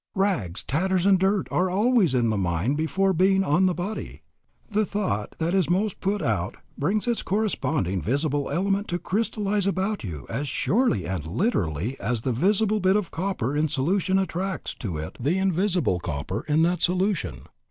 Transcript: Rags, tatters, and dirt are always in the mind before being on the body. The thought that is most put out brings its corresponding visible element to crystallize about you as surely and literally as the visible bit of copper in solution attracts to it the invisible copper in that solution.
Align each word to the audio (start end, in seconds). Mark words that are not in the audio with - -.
Rags, 0.15 0.63
tatters, 0.63 1.05
and 1.05 1.19
dirt 1.19 1.47
are 1.51 1.69
always 1.69 2.15
in 2.15 2.31
the 2.31 2.35
mind 2.35 2.75
before 2.75 3.13
being 3.13 3.43
on 3.43 3.67
the 3.67 3.73
body. 3.75 4.23
The 4.67 4.83
thought 4.83 5.35
that 5.37 5.53
is 5.53 5.69
most 5.69 5.99
put 5.99 6.23
out 6.23 6.55
brings 6.75 7.07
its 7.07 7.21
corresponding 7.21 8.01
visible 8.01 8.49
element 8.49 8.87
to 8.87 8.97
crystallize 8.97 9.67
about 9.67 10.03
you 10.03 10.25
as 10.27 10.47
surely 10.47 11.05
and 11.05 11.23
literally 11.27 11.99
as 11.99 12.21
the 12.21 12.33
visible 12.33 12.79
bit 12.79 12.95
of 12.95 13.11
copper 13.11 13.55
in 13.55 13.67
solution 13.67 14.17
attracts 14.17 14.73
to 14.79 14.97
it 14.97 15.17
the 15.19 15.37
invisible 15.37 15.99
copper 15.99 16.41
in 16.47 16.63
that 16.63 16.81
solution. 16.81 17.41